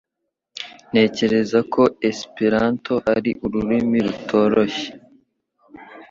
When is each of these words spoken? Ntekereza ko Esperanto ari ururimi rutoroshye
Ntekereza 0.89 1.59
ko 1.73 1.83
Esperanto 2.11 2.93
ari 3.15 3.31
ururimi 3.45 3.97
rutoroshye 4.05 4.89